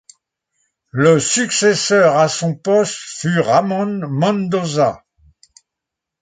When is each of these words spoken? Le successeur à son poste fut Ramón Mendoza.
Le 0.89 1.19
successeur 1.19 2.17
à 2.17 2.27
son 2.27 2.55
poste 2.55 2.95
fut 2.95 3.39
Ramón 3.39 4.07
Mendoza. 4.09 5.05